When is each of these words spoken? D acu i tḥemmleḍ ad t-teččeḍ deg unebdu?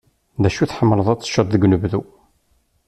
D 0.41 0.43
acu 0.47 0.59
i 0.63 0.67
tḥemmleḍ 0.67 1.07
ad 1.09 1.17
t-teččeḍ 1.19 1.47
deg 1.49 1.63
unebdu? 1.65 2.01